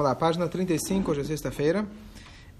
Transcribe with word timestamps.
Vamos 0.00 0.10
lá, 0.10 0.16
página 0.16 0.48
35, 0.48 1.08
hoje 1.12 1.20
é 1.20 1.24
sexta-feira. 1.24 1.86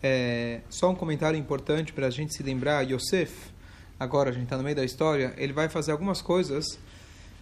É, 0.00 0.60
só 0.70 0.88
um 0.88 0.94
comentário 0.94 1.36
importante 1.36 1.92
para 1.92 2.06
a 2.06 2.10
gente 2.10 2.32
se 2.32 2.44
lembrar. 2.44 2.88
Yosef, 2.88 3.50
agora 3.98 4.30
a 4.30 4.32
gente 4.32 4.44
está 4.44 4.56
no 4.56 4.62
meio 4.62 4.76
da 4.76 4.84
história, 4.84 5.34
ele 5.36 5.52
vai 5.52 5.68
fazer 5.68 5.90
algumas 5.90 6.22
coisas 6.22 6.78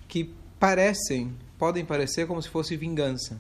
que 0.09 0.33
parecem, 0.59 1.37
podem 1.59 1.85
parecer 1.85 2.27
como 2.27 2.41
se 2.41 2.49
fosse 2.49 2.75
vingança. 2.75 3.39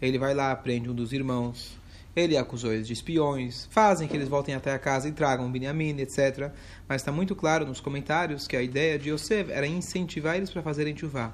Ele 0.00 0.18
vai 0.18 0.34
lá, 0.34 0.56
prende 0.56 0.90
um 0.90 0.94
dos 0.94 1.12
irmãos, 1.12 1.78
ele 2.16 2.36
acusou 2.36 2.72
eles 2.72 2.88
de 2.88 2.94
espiões, 2.94 3.68
fazem 3.70 4.08
que 4.08 4.16
eles 4.16 4.28
voltem 4.28 4.56
até 4.56 4.72
a 4.72 4.80
casa 4.80 5.08
e 5.08 5.12
tragam 5.12 5.52
Binyamin, 5.52 6.00
etc. 6.00 6.50
Mas 6.88 7.00
está 7.00 7.12
muito 7.12 7.36
claro 7.36 7.64
nos 7.64 7.80
comentários 7.80 8.48
que 8.48 8.56
a 8.56 8.62
ideia 8.62 8.98
de 8.98 9.10
Yosef 9.10 9.52
era 9.52 9.68
incentivar 9.68 10.34
eles 10.34 10.50
para 10.50 10.62
fazerem 10.62 10.96
chuvá. 10.96 11.32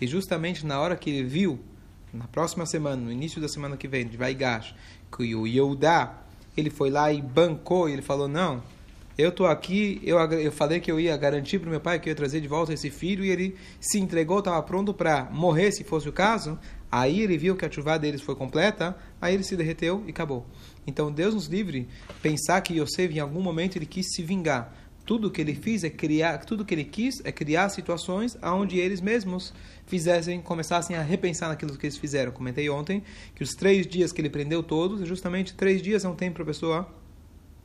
E 0.00 0.08
justamente 0.08 0.66
na 0.66 0.80
hora 0.80 0.96
que 0.96 1.08
ele 1.08 1.22
viu 1.22 1.60
na 2.12 2.26
próxima 2.26 2.66
semana, 2.66 2.96
no 2.96 3.12
início 3.12 3.40
da 3.40 3.48
semana 3.48 3.76
que 3.76 3.88
vem, 3.88 4.06
de 4.06 4.16
Vaigash, 4.16 4.74
que 5.14 5.34
o 5.34 5.46
Yehudá, 5.46 6.14
ele 6.56 6.70
foi 6.70 6.90
lá 6.90 7.12
e 7.12 7.20
bancou, 7.20 7.88
e 7.88 7.92
ele 7.92 8.02
falou, 8.02 8.28
não, 8.28 8.62
eu 9.16 9.30
estou 9.30 9.46
aqui, 9.46 10.00
eu, 10.04 10.18
eu 10.18 10.52
falei 10.52 10.80
que 10.80 10.90
eu 10.90 11.00
ia 11.00 11.16
garantir 11.16 11.58
para 11.58 11.68
meu 11.68 11.80
pai 11.80 11.98
que 11.98 12.08
eu 12.08 12.12
ia 12.12 12.16
trazer 12.16 12.40
de 12.40 12.48
volta 12.48 12.72
esse 12.72 12.90
filho, 12.90 13.24
e 13.24 13.30
ele 13.30 13.56
se 13.80 13.98
entregou, 13.98 14.38
estava 14.38 14.62
pronto 14.62 14.94
para 14.94 15.24
morrer, 15.24 15.72
se 15.72 15.84
fosse 15.84 16.08
o 16.08 16.12
caso, 16.12 16.58
aí 16.90 17.20
ele 17.20 17.36
viu 17.36 17.56
que 17.56 17.64
a 17.64 17.70
chuva 17.70 17.98
deles 17.98 18.20
foi 18.20 18.34
completa, 18.34 18.96
aí 19.20 19.34
ele 19.34 19.42
se 19.42 19.56
derreteu 19.56 20.02
e 20.06 20.10
acabou. 20.10 20.46
Então 20.86 21.12
Deus 21.12 21.34
nos 21.34 21.46
livre 21.46 21.88
pensar 22.22 22.60
que 22.60 22.78
Yosef 22.78 23.14
em 23.14 23.20
algum 23.20 23.42
momento 23.42 23.76
ele 23.76 23.86
quis 23.86 24.06
se 24.14 24.22
vingar, 24.22 24.72
tudo 25.08 25.30
que 25.30 25.40
ele 25.40 25.54
fez 25.54 25.84
é 25.84 25.88
criar, 25.88 26.36
tudo 26.44 26.66
que 26.66 26.74
ele 26.74 26.84
quis 26.84 27.22
é 27.24 27.32
criar 27.32 27.70
situações 27.70 28.36
onde 28.42 28.78
eles 28.78 29.00
mesmos 29.00 29.54
fizessem, 29.86 30.38
começassem 30.38 30.96
a 30.96 31.00
repensar 31.00 31.48
naquilo 31.48 31.74
que 31.78 31.86
eles 31.86 31.96
fizeram. 31.96 32.30
Comentei 32.30 32.68
ontem 32.68 33.02
que 33.34 33.42
os 33.42 33.54
três 33.54 33.86
dias 33.86 34.12
que 34.12 34.20
ele 34.20 34.28
prendeu 34.28 34.62
todos, 34.62 35.08
justamente 35.08 35.54
três 35.54 35.80
dias 35.80 36.04
é 36.04 36.08
um 36.10 36.14
tempo 36.14 36.34
para 36.34 36.42
a 36.42 36.46
pessoa 36.46 36.94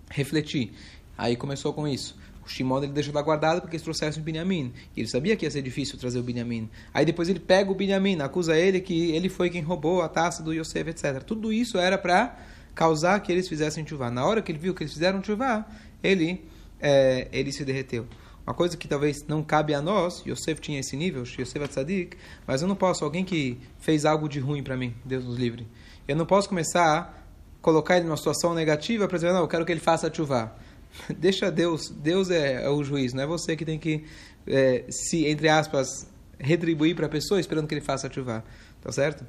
refletir. 0.09 0.71
Aí 1.17 1.35
começou 1.35 1.73
com 1.73 1.85
isso. 1.85 2.17
O 2.45 2.49
Shimon 2.49 2.81
ele 2.81 2.93
deixou 2.93 3.13
lá 3.13 3.21
guardado 3.21 3.59
porque 3.59 3.75
eles 3.75 3.83
trouxeram 3.83 4.15
o 4.15 4.21
Binyamin. 4.21 4.71
E 4.95 5.01
ele 5.01 5.09
sabia 5.09 5.35
que 5.35 5.45
ia 5.45 5.51
ser 5.51 5.61
difícil 5.61 5.99
trazer 5.99 6.19
o 6.19 6.23
Binyamin. 6.23 6.69
Aí 6.93 7.05
depois 7.05 7.27
ele 7.27 7.41
pega 7.41 7.69
o 7.69 7.75
Binyamin, 7.75 8.21
acusa 8.21 8.57
ele 8.57 8.79
que 8.79 9.11
ele 9.11 9.27
foi 9.27 9.49
quem 9.49 9.61
roubou 9.61 10.01
a 10.01 10.07
taça 10.07 10.41
do 10.41 10.53
Yosef, 10.53 10.91
etc. 10.91 11.21
Tudo 11.21 11.51
isso 11.51 11.77
era 11.77 11.97
para 11.97 12.39
causar 12.73 13.19
que 13.19 13.33
eles 13.33 13.49
fizessem 13.49 13.85
chuvá. 13.85 14.09
Na 14.09 14.25
hora 14.25 14.41
que 14.41 14.49
ele 14.49 14.59
viu 14.59 14.73
que 14.73 14.83
eles 14.83 14.93
fizeram 14.93 15.21
chuvá, 15.21 15.67
ele 16.01 16.52
é, 16.83 17.29
ele 17.31 17.51
se 17.53 17.63
derreteu. 17.63 18.05
Uma 18.45 18.53
coisa 18.53 18.75
que 18.75 18.89
talvez 18.89 19.25
não 19.25 19.41
cabe 19.41 19.73
a 19.73 19.81
nós, 19.81 20.21
Yosef 20.27 20.59
tinha 20.59 20.77
esse 20.77 20.97
nível, 20.97 21.23
Yosef 21.23 21.57
é 21.57 21.67
tzadik, 21.67 22.17
mas 22.45 22.61
eu 22.61 22.67
não 22.67 22.75
posso, 22.75 23.05
alguém 23.05 23.23
que 23.23 23.57
fez 23.79 24.03
algo 24.03 24.27
de 24.27 24.41
ruim 24.41 24.61
para 24.61 24.75
mim, 24.75 24.93
Deus 25.05 25.23
nos 25.23 25.37
livre, 25.37 25.65
eu 26.05 26.15
não 26.17 26.25
posso 26.25 26.49
começar 26.49 26.83
a 26.83 27.13
colocar 27.61 27.95
ele 27.95 28.05
numa 28.05 28.17
situação 28.17 28.53
negativa 28.53 29.07
para 29.07 29.17
dizer, 29.17 29.31
não, 29.31 29.39
eu 29.39 29.47
quero 29.47 29.65
que 29.65 29.71
ele 29.71 29.79
faça 29.79 30.13
chuva. 30.13 30.53
Deixa 31.17 31.49
Deus, 31.49 31.89
Deus 31.89 32.29
é, 32.29 32.65
é, 32.65 32.69
o 32.69 32.83
juiz, 32.83 33.13
não 33.13 33.23
é 33.23 33.25
você 33.25 33.55
que 33.55 33.63
tem 33.63 33.79
que 33.79 34.03
é, 34.45 34.83
se, 34.89 35.25
entre 35.25 35.47
aspas, 35.47 36.05
retribuir 36.37 36.97
para 36.97 37.05
a 37.05 37.09
pessoa 37.09 37.39
esperando 37.39 37.65
que 37.65 37.73
ele 37.73 37.81
faça 37.81 38.11
chuva. 38.11 38.43
Tá 38.81 38.91
certo? 38.91 39.25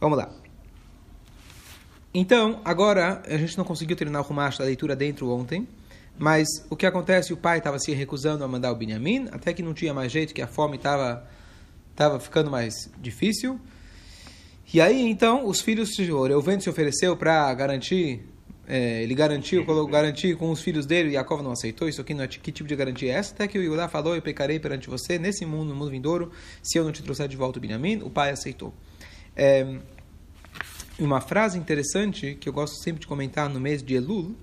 Vamos 0.00 0.16
lá. 0.16 0.32
Então, 2.14 2.62
agora, 2.64 3.22
a 3.26 3.36
gente 3.36 3.58
não 3.58 3.64
conseguiu 3.64 3.94
terminar 3.94 4.20
o 4.20 4.22
Rumash 4.22 4.56
da 4.56 4.64
leitura 4.64 4.96
dentro 4.96 5.30
ontem, 5.30 5.68
mas 6.18 6.46
o 6.70 6.76
que 6.76 6.86
acontece? 6.86 7.32
O 7.32 7.36
pai 7.36 7.58
estava 7.58 7.78
se 7.78 7.92
recusando 7.92 8.44
a 8.44 8.48
mandar 8.48 8.72
o 8.72 8.76
Binyamin, 8.76 9.28
até 9.32 9.52
que 9.52 9.62
não 9.62 9.74
tinha 9.74 9.92
mais 9.92 10.12
jeito, 10.12 10.34
que 10.34 10.42
a 10.42 10.46
fome 10.46 10.76
estava 10.76 11.26
tava 11.94 12.18
ficando 12.18 12.50
mais 12.50 12.90
difícil. 13.00 13.60
E 14.72 14.80
aí, 14.80 15.02
então, 15.02 15.46
os 15.46 15.60
filhos, 15.60 15.90
o 15.98 16.26
Reuven 16.26 16.58
se 16.58 16.70
ofereceu 16.70 17.14
para 17.16 17.52
garantir, 17.52 18.24
é, 18.66 19.02
ele 19.02 19.14
garantiu, 19.14 19.64
garantir 19.86 20.36
com 20.36 20.50
os 20.50 20.62
filhos 20.62 20.86
dele, 20.86 21.12
Yaakov 21.12 21.42
não 21.42 21.52
aceitou, 21.52 21.88
isso 21.88 22.00
aqui 22.00 22.14
não 22.14 22.24
é, 22.24 22.28
que 22.28 22.50
tipo 22.50 22.66
de 22.66 22.74
garantia 22.74 23.12
é 23.12 23.16
essa? 23.16 23.34
Até 23.34 23.46
que 23.46 23.58
o 23.58 23.62
Yudá 23.62 23.88
falou, 23.88 24.14
eu 24.14 24.22
pecarei 24.22 24.58
perante 24.58 24.88
você 24.88 25.18
nesse 25.18 25.44
mundo, 25.44 25.68
no 25.68 25.74
mundo 25.74 25.90
vindouro, 25.90 26.32
se 26.62 26.78
eu 26.78 26.84
não 26.84 26.92
te 26.92 27.02
trouxer 27.02 27.28
de 27.28 27.36
volta 27.36 27.58
o 27.58 27.60
Binyamin, 27.60 28.00
o 28.02 28.08
pai 28.08 28.30
aceitou. 28.30 28.72
É, 29.36 29.66
uma 30.98 31.20
frase 31.20 31.58
interessante, 31.58 32.36
que 32.40 32.48
eu 32.48 32.52
gosto 32.52 32.82
sempre 32.82 33.00
de 33.00 33.06
comentar 33.06 33.50
no 33.50 33.60
mês 33.60 33.82
de 33.82 33.94
Elul, 33.94 34.34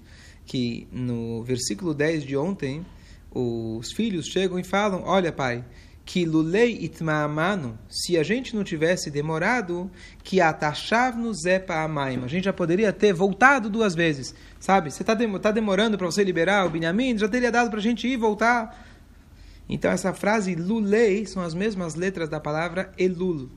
que 0.49 0.87
no 0.91 1.43
versículo 1.43 1.93
10 1.93 2.23
de 2.23 2.35
ontem, 2.35 2.83
os 3.31 3.91
filhos 3.91 4.25
chegam 4.25 4.57
e 4.57 4.63
falam: 4.63 5.03
Olha, 5.05 5.31
pai, 5.31 5.63
que 6.03 6.25
lulei 6.25 6.75
itmaamano, 6.81 7.77
se 7.87 8.17
a 8.17 8.23
gente 8.23 8.55
não 8.55 8.63
tivesse 8.63 9.11
demorado, 9.11 9.91
que 10.23 10.41
atachavno 10.41 11.31
zepa 11.35 11.83
amaim, 11.83 12.23
a 12.23 12.27
gente 12.27 12.45
já 12.45 12.53
poderia 12.53 12.91
ter 12.91 13.13
voltado 13.13 13.69
duas 13.69 13.93
vezes, 13.93 14.33
sabe? 14.59 14.89
Você 14.89 15.03
está 15.03 15.15
tá 15.39 15.51
demorando 15.51 15.99
para 15.99 16.07
você 16.07 16.23
liberar 16.23 16.65
o 16.65 16.69
Binyamin, 16.71 17.15
já 17.15 17.29
teria 17.29 17.51
dado 17.51 17.69
para 17.69 17.77
a 17.77 17.83
gente 17.83 18.07
ir 18.07 18.13
e 18.13 18.17
voltar. 18.17 18.87
Então 19.69 19.91
essa 19.91 20.15
frase 20.15 20.55
lulei 20.55 21.27
são 21.27 21.43
as 21.43 21.53
mesmas 21.53 21.93
letras 21.93 22.27
da 22.27 22.39
palavra 22.39 22.91
elul. 22.97 23.51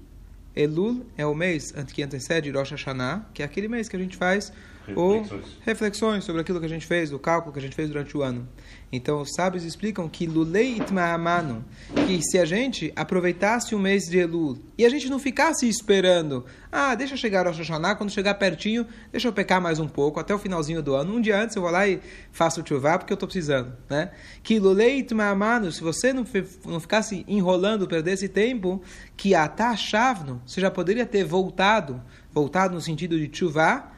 Elul 0.55 1.07
é 1.17 1.25
o 1.25 1.35
mês 1.35 1.73
que 1.95 2.03
antecede 2.03 2.51
Rosh 2.51 2.73
Hashanah, 2.73 3.31
que 3.33 3.41
é 3.41 3.47
aquele 3.47 3.67
mês 3.67 3.89
que 3.89 3.97
a 3.97 3.99
gente 3.99 4.19
faz 4.19 4.53
ou 4.95 5.25
reflexões 5.61 6.25
sobre 6.25 6.43
aquilo 6.43 6.59
que 6.59 6.67
a 6.67 6.69
gente 6.69 6.87
fez, 6.87 7.13
o 7.13 7.19
cálculo 7.19 7.53
que 7.53 7.59
a 7.59 7.63
gente 7.63 7.75
fez 7.75 7.89
durante 7.89 8.17
o 8.17 8.23
ano. 8.23 8.49
Então, 8.95 9.23
os 9.23 9.31
sábios 9.35 9.65
explicam 9.65 10.07
que 10.07 10.27
Lulei 10.27 10.77
Itma'amanu, 10.77 11.65
que 12.07 12.21
se 12.23 12.39
a 12.39 12.45
gente 12.45 12.93
aproveitasse 12.95 13.75
o 13.75 13.79
mês 13.79 14.05
de 14.05 14.19
Elul 14.19 14.59
e 14.77 14.85
a 14.85 14.89
gente 14.91 15.09
não 15.09 15.19
ficasse 15.19 15.67
esperando, 15.67 16.45
ah, 16.71 16.95
deixa 16.95 17.17
chegar 17.17 17.47
ao 17.47 17.55
Shoshana, 17.55 17.95
quando 17.95 18.11
chegar 18.11 18.35
pertinho, 18.35 18.87
deixa 19.11 19.29
eu 19.29 19.33
pecar 19.33 19.63
mais 19.63 19.79
um 19.79 19.89
pouco, 19.89 20.21
até 20.21 20.35
o 20.35 20.39
finalzinho 20.39 20.83
do 20.83 20.95
ano. 20.95 21.15
Um 21.15 21.23
dia 21.23 21.41
antes 21.41 21.57
eu 21.57 21.63
vou 21.63 21.71
lá 21.71 21.89
e 21.89 22.01
faço 22.33 22.61
o 22.61 22.67
chuvá 22.67 22.99
porque 22.99 23.13
eu 23.13 23.15
estou 23.15 23.27
precisando. 23.27 23.73
Né? 23.89 24.11
Que 24.43 24.59
Lulei 24.59 24.99
Itma'amanu, 24.99 25.73
se 25.73 25.83
você 25.83 26.13
não, 26.13 26.27
não 26.67 26.79
ficasse 26.79 27.25
enrolando, 27.27 27.89
perdesse 27.89 28.29
tempo, 28.29 28.83
que 29.17 29.35
Atachavno, 29.35 30.43
você 30.45 30.61
já 30.61 30.71
poderia 30.71 31.07
ter 31.07 31.25
voltado, 31.25 32.03
voltado 32.31 32.75
no 32.75 32.81
sentido 32.81 33.19
de 33.19 33.35
chuvá, 33.35 33.91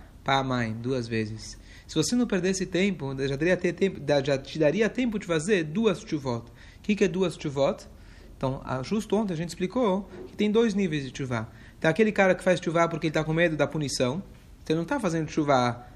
mãe 0.45 0.73
duas 0.73 1.07
vezes. 1.07 1.59
Se 1.87 1.95
você 1.95 2.17
não 2.17 2.27
perdesse 2.27 2.65
tempo, 2.65 3.15
já, 3.27 3.37
teria 3.37 3.57
ter 3.57 3.73
tempo, 3.73 4.01
já 4.25 4.39
te 4.39 4.59
daria 4.59 4.89
tempo 4.89 5.19
de 5.19 5.27
fazer 5.27 5.65
duas 5.65 6.01
chuvot. 6.01 6.47
O 6.49 6.83
que, 6.83 6.97
que 6.97 7.05
é 7.05 7.09
duas 7.09 7.37
chuvot? 7.37 7.87
Então, 8.37 8.63
justo 8.83 9.17
ontem 9.17 9.33
a 9.33 9.37
gente 9.37 9.51
explicou 9.51 10.09
que 10.27 10.37
tem 10.37 10.51
dois 10.51 10.75
níveis 10.75 11.11
de 11.11 11.17
chuvá. 11.17 11.47
Tem 11.79 11.91
aquele 11.91 12.11
cara 12.11 12.35
que 12.35 12.43
faz 12.43 12.61
chuvá 12.61 12.89
porque 12.89 13.07
ele 13.07 13.11
está 13.11 13.23
com 13.23 13.33
medo 13.33 13.57
da 13.57 13.67
punição. 13.67 14.23
Ele 14.67 14.77
não 14.77 14.83
está 14.83 14.99
fazendo 14.99 15.31
chuvá 15.31 15.87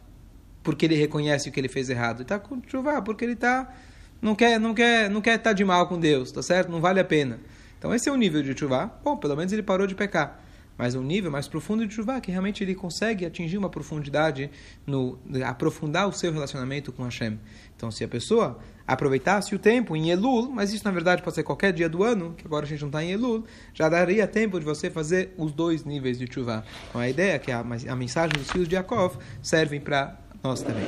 porque 0.63 0.85
ele 0.87 0.95
reconhece 0.95 1.49
o 1.49 1.53
que 1.53 1.59
ele 1.59 1.69
fez 1.69 1.89
errado. 1.89 2.19
Ele 2.19 2.23
está 2.23 2.39
com 2.39 2.61
chuvá 2.67 3.01
porque 3.01 3.25
ele 3.25 3.33
está 3.33 3.75
não 4.21 4.35
quer 4.35 4.59
não 4.59 4.75
quer 4.75 5.09
não 5.09 5.21
quer 5.21 5.37
estar 5.37 5.51
tá 5.51 5.53
de 5.55 5.65
mal 5.65 5.89
com 5.89 5.99
Deus, 5.99 6.31
tá 6.31 6.43
certo? 6.43 6.71
Não 6.71 6.81
vale 6.81 7.01
a 7.01 7.05
pena. 7.05 7.41
Então, 7.79 7.95
esse 7.95 8.09
é 8.09 8.13
o 8.13 8.17
nível 8.17 8.43
de 8.43 8.57
chuvá. 8.59 8.91
Bom, 9.03 9.17
pelo 9.17 9.37
menos 9.37 9.53
ele 9.53 9.63
parou 9.63 9.87
de 9.87 9.95
pecar 9.95 10.43
mas 10.79 10.95
um 10.95 11.03
nível 11.03 11.31
mais 11.31 11.49
profundo 11.49 11.85
de 11.87 11.93
chuva, 11.93 12.21
que 12.21 12.31
realmente 12.31 12.63
ele 12.63 12.75
consegue 12.75 13.27
atingir 13.27 13.59
uma 13.59 13.69
profundidade, 13.69 14.49
no 14.87 15.19
aprofundar 15.45 16.09
o 16.09 16.13
seu 16.13 16.33
relacionamento 16.33 16.93
com 16.93 17.03
Hashem. 17.03 17.39
Então, 17.77 17.91
se 17.91 18.05
a 18.05 18.09
pessoa 18.09 18.59
aproveitasse 18.87 19.55
o 19.55 19.59
tempo 19.59 19.97
em 19.97 20.11
Elul, 20.11 20.51
mas 20.51 20.73
isso 20.73 20.85
na 20.85 20.93
verdade 20.93 21.21
pode 21.21 21.35
ser 21.35 21.43
qualquer 21.43 21.73
dia 21.73 21.89
do 21.89 22.05
ano, 22.05 22.35
que 22.35 22.47
agora 22.47 22.65
a 22.65 22.69
gente 22.69 22.81
não 22.81 22.89
está 22.89 23.03
em 23.05 23.11
Elul, 23.11 23.45
já 23.75 23.89
daria 23.89 24.27
tempo 24.27 24.59
de 24.59 24.65
você 24.65 24.89
fazer 24.89 25.35
os 25.37 25.53
dois 25.53 25.85
níveis 25.85 26.17
de 26.17 26.33
chuva. 26.33 26.65
Então, 26.89 27.01
a 27.01 27.09
ideia 27.09 27.33
é 27.33 27.39
que 27.39 27.51
a, 27.51 27.61
a 27.61 27.97
mensagem 27.97 28.39
dos 28.39 28.51
filhos 28.51 28.69
de 28.69 28.77
Yaakov 28.77 29.19
servem 29.43 29.81
para 29.81 30.17
nós 30.43 30.63
também. 30.63 30.87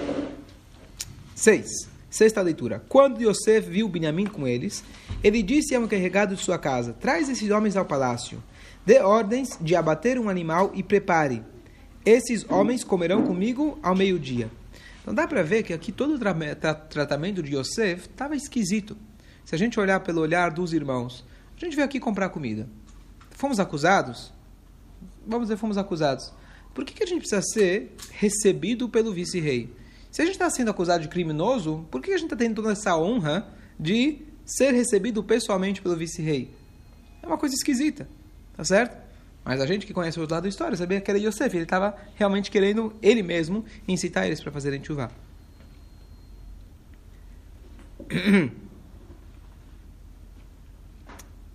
6. 1.34 1.90
Sexta 2.08 2.42
leitura. 2.42 2.82
Quando 2.88 3.22
Yosef 3.22 3.68
viu 3.68 3.88
Benjamim 3.88 4.26
com 4.26 4.46
eles, 4.46 4.82
ele 5.22 5.42
disse 5.42 5.74
ao 5.74 5.84
encarregado 5.84 6.34
de 6.34 6.42
sua 6.42 6.58
casa: 6.58 6.92
Traz 6.92 7.28
esses 7.28 7.50
homens 7.50 7.76
ao 7.76 7.84
palácio. 7.84 8.42
Dê 8.84 9.00
ordens 9.00 9.58
de 9.60 9.76
abater 9.76 10.18
um 10.18 10.28
animal 10.28 10.72
e 10.74 10.82
prepare. 10.82 11.42
Esses 12.04 12.48
homens 12.50 12.82
comerão 12.82 13.22
comigo 13.24 13.78
ao 13.82 13.94
meio-dia. 13.94 14.50
Então 15.02 15.14
dá 15.14 15.26
para 15.26 15.42
ver 15.42 15.62
que 15.62 15.72
aqui 15.72 15.92
todo 15.92 16.14
o 16.14 16.18
tra 16.18 16.34
tra 16.54 16.74
tratamento 16.74 17.42
de 17.42 17.56
Yosef 17.56 18.08
estava 18.08 18.36
esquisito. 18.36 18.96
Se 19.44 19.54
a 19.54 19.58
gente 19.58 19.78
olhar 19.78 20.00
pelo 20.00 20.20
olhar 20.20 20.50
dos 20.50 20.72
irmãos, 20.72 21.24
a 21.56 21.64
gente 21.64 21.74
veio 21.74 21.86
aqui 21.86 22.00
comprar 22.00 22.30
comida. 22.30 22.68
Fomos 23.30 23.60
acusados? 23.60 24.32
Vamos 25.26 25.48
dizer, 25.48 25.56
fomos 25.56 25.76
acusados. 25.76 26.32
Por 26.74 26.84
que, 26.84 26.94
que 26.94 27.02
a 27.02 27.06
gente 27.06 27.20
precisa 27.20 27.42
ser 27.42 27.94
recebido 28.12 28.88
pelo 28.88 29.12
vice-rei? 29.12 29.74
Se 30.10 30.22
a 30.22 30.24
gente 30.24 30.34
está 30.34 30.48
sendo 30.50 30.70
acusado 30.70 31.02
de 31.02 31.08
criminoso, 31.08 31.86
por 31.90 32.00
que 32.00 32.10
a 32.10 32.16
gente 32.16 32.24
está 32.24 32.36
tendo 32.36 32.56
toda 32.56 32.72
essa 32.72 32.96
honra 32.96 33.46
de 33.78 34.22
ser 34.44 34.72
recebido 34.72 35.22
pessoalmente 35.22 35.82
pelo 35.82 35.96
vice-rei? 35.96 36.50
É 37.22 37.26
uma 37.26 37.38
coisa 37.38 37.54
esquisita. 37.54 38.08
Tá 38.60 38.64
certo? 38.64 38.94
Mas 39.42 39.58
a 39.58 39.64
gente 39.64 39.86
que 39.86 39.94
conhece 39.94 40.18
o 40.18 40.20
outro 40.20 40.34
lado 40.34 40.42
da 40.42 40.48
história 40.50 40.76
sabia 40.76 41.00
que 41.00 41.10
era 41.10 41.18
Yosef. 41.18 41.56
Ele 41.56 41.62
estava 41.62 41.96
realmente 42.14 42.50
querendo, 42.50 42.92
ele 43.00 43.22
mesmo, 43.22 43.64
incitar 43.88 44.26
eles 44.26 44.38
para 44.42 44.52
fazerem 44.52 44.84
chuvá. 44.84 45.10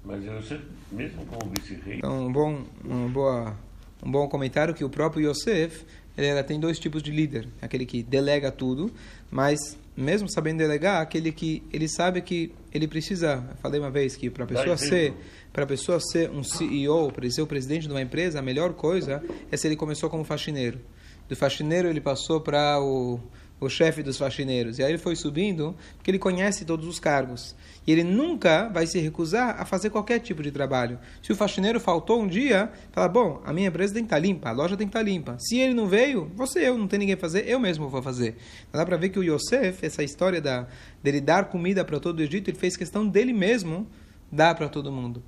Mas 0.04 0.26
Yosef, 0.26 0.64
mesmo 0.92 1.24
como 1.28 1.52
vice-rei... 1.56 1.98
Então, 1.98 2.26
um 2.26 2.32
bom, 2.32 2.64
uma 2.84 3.08
boa, 3.08 3.56
um 4.02 4.10
bom 4.10 4.28
comentário 4.28 4.74
que 4.74 4.84
o 4.84 4.90
próprio 4.90 5.30
Yosef 5.30 5.86
ele 6.18 6.44
tem 6.44 6.60
dois 6.60 6.80
tipos 6.80 7.04
de 7.04 7.12
líder. 7.12 7.48
Aquele 7.62 7.86
que 7.86 8.02
delega 8.02 8.52
tudo, 8.52 8.92
mas 9.30 9.60
mesmo 9.96 10.30
sabendo 10.30 10.58
delegar, 10.58 11.02
aquele 11.02 11.32
que 11.32 11.64
ele 11.72 11.88
sabe 11.88 12.22
que 12.22 12.52
ele 12.74 12.88
precisa. 12.88 13.46
Eu 13.50 13.58
falei 13.58 13.80
uma 13.80 13.92
vez 13.92 14.16
que 14.16 14.30
para 14.30 14.44
a 14.44 14.48
pessoa 14.48 14.78
ser 14.78 15.14
para 15.52 15.66
pessoa 15.66 16.02
ser 16.02 16.30
um 16.30 16.44
CEO, 16.44 17.14
para 17.14 17.30
ser 17.30 17.42
o 17.42 17.48
presidente 17.48 17.88
de 17.88 17.94
uma 17.94 18.02
empresa, 18.02 18.40
a 18.40 18.42
melhor 18.42 18.74
coisa 18.74 19.24
é 19.50 19.56
se 19.56 19.66
ele 19.66 19.78
começou 19.78 20.10
como 20.10 20.26
faxineiro. 20.26 20.82
Do 21.30 21.36
faxineiro 21.36 21.88
ele 21.88 22.02
passou 22.02 22.42
para 22.42 22.78
o 22.82 23.22
o 23.60 23.70
chefe 23.70 24.04
dos 24.04 24.18
faxineiros. 24.18 24.80
E 24.80 24.84
aí 24.84 24.92
ele 24.92 24.98
foi 24.98 25.16
subindo, 25.16 25.76
porque 25.96 26.12
ele 26.12 26.20
conhece 26.20 26.66
todos 26.66 26.88
os 26.88 27.00
cargos. 27.00 27.56
E 27.88 27.92
ele 27.92 28.04
nunca 28.04 28.68
vai 28.68 28.86
se 28.88 29.00
recusar 29.00 29.60
a 29.60 29.66
fazer 29.66 29.90
qualquer 29.90 30.20
tipo 30.20 30.42
de 30.42 30.52
trabalho. 30.52 31.00
Se 31.22 31.32
o 31.32 31.36
faxineiro 31.36 31.80
faltou 31.80 32.22
um 32.22 32.28
dia, 32.28 32.72
fala: 32.92 33.08
Bom, 33.08 33.42
a 33.46 33.54
minha 33.54 33.68
empresa 33.68 33.94
tem 33.94 34.04
que 34.04 34.08
estar 34.08 34.20
limpa, 34.20 34.50
a 34.50 34.52
loja 34.52 34.76
tem 34.76 34.88
que 34.88 34.90
estar 34.90 35.02
limpa. 35.02 35.38
Se 35.40 35.58
ele 35.58 35.74
não 35.74 35.88
veio, 35.88 36.32
você 36.36 36.68
eu, 36.68 36.78
não 36.78 36.88
tem 36.88 37.00
ninguém 37.00 37.16
fazer, 37.16 37.48
eu 37.48 37.60
mesmo 37.60 37.88
vou 37.88 38.02
fazer. 38.02 38.36
Dá 38.72 38.86
para 38.86 38.98
ver 38.98 39.10
que 39.10 39.20
o 39.20 39.24
Yosef, 39.24 39.86
essa 39.86 40.04
história 40.04 40.42
da, 40.42 40.68
dele 41.02 41.22
dar 41.22 41.46
comida 41.46 41.86
para 41.86 42.00
todo 42.00 42.20
o 42.20 42.22
Egito, 42.22 42.50
ele 42.50 42.58
fez 42.58 42.76
questão 42.76 43.08
dele 43.08 43.34
mesmo 43.34 43.88
dar 44.32 44.56
para 44.56 44.68
todo 44.68 44.92
mundo. 44.92 45.24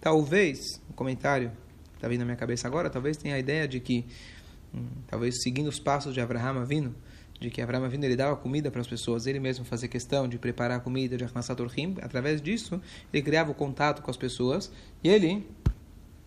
Talvez, 0.00 0.58
um 0.90 0.92
comentário 0.92 1.52
está 1.94 2.08
vindo 2.08 2.20
na 2.20 2.24
minha 2.24 2.36
cabeça 2.36 2.66
agora, 2.66 2.90
talvez 2.90 3.16
tenha 3.16 3.36
a 3.36 3.38
ideia 3.38 3.68
de 3.68 3.78
que, 3.78 4.04
hum, 4.74 4.88
talvez 5.06 5.40
seguindo 5.40 5.68
os 5.68 5.78
passos 5.78 6.12
de 6.12 6.20
Abraham 6.20 6.64
vindo 6.64 6.92
de 7.42 7.50
que 7.50 7.60
Abraão 7.60 7.88
vindo 7.88 8.04
ele 8.04 8.16
dava 8.16 8.36
comida 8.36 8.70
para 8.70 8.80
as 8.80 8.86
pessoas, 8.86 9.26
ele 9.26 9.40
mesmo 9.40 9.64
fazia 9.64 9.88
questão 9.88 10.28
de 10.28 10.38
preparar 10.38 10.78
a 10.78 10.80
comida, 10.80 11.16
de 11.16 11.24
armassar 11.24 11.56
torrim, 11.56 11.96
através 12.00 12.40
disso 12.40 12.80
ele 13.12 13.22
criava 13.22 13.50
o 13.50 13.54
contato 13.54 14.00
com 14.00 14.10
as 14.10 14.16
pessoas 14.16 14.70
e 15.02 15.08
ele 15.08 15.44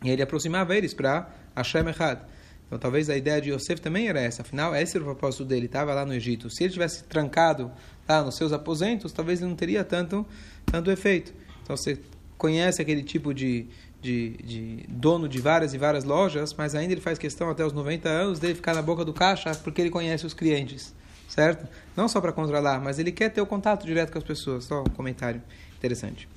ele 0.04 0.22
aproximava 0.22 0.76
eles 0.76 0.94
para 0.94 1.34
Hashem 1.56 1.88
Echad. 1.88 2.20
Então 2.68 2.78
talvez 2.78 3.10
a 3.10 3.16
ideia 3.16 3.42
de 3.42 3.52
Yosef 3.52 3.80
também 3.80 4.08
era 4.10 4.20
essa, 4.20 4.42
afinal 4.42 4.76
esse 4.76 4.98
era 4.98 5.04
o 5.04 5.08
propósito 5.08 5.46
dele, 5.46 5.68
estava 5.68 5.94
lá 5.94 6.06
no 6.06 6.14
Egito. 6.14 6.50
Se 6.50 6.64
ele 6.66 6.74
tivesse 6.74 7.04
trancado 7.06 7.72
lá 8.08 8.22
nos 8.22 8.36
seus 8.36 8.52
aposentos, 8.52 9.12
talvez 9.14 9.40
ele 9.40 9.50
não 9.50 9.56
teria 9.56 9.84
tanto, 9.84 10.26
tanto 10.66 10.92
efeito. 10.92 11.34
Então 11.64 11.78
você 11.78 11.98
conhece 12.38 12.82
aquele 12.82 13.02
tipo 13.02 13.34
de, 13.34 13.68
de, 14.02 14.32
de, 14.44 14.86
dono 14.90 15.30
de 15.30 15.40
várias 15.40 15.74
e 15.74 15.78
várias 15.78 16.04
lojas, 16.04 16.54
mas 16.54 16.76
ainda 16.76 16.94
ele 16.94 17.02
faz 17.02 17.18
questão 17.18 17.50
até 17.50 17.66
os 17.66 17.72
90 17.72 18.10
anos 18.10 18.40
dele 18.40 18.54
ficar 18.54 18.76
na 18.76 18.82
boca 18.82 19.06
do 19.06 19.14
caixa 19.14 19.56
porque 19.64 19.82
ele 19.82 19.90
conhece 19.90 20.26
os 20.26 20.34
clientes 20.34 20.94
certo? 21.28 21.68
Não 21.96 22.08
só 22.08 22.20
para 22.22 22.32
controlar, 22.32 22.80
mas 22.80 23.00
ele 23.00 23.12
quer 23.12 23.30
ter 23.30 23.42
o 23.42 23.46
contato 23.46 23.86
direto 23.86 24.12
com 24.12 24.18
as 24.18 24.24
pessoas. 24.24 24.66
Só 24.66 24.82
um 24.82 24.90
comentário 24.90 25.42
interessante. 25.78 26.28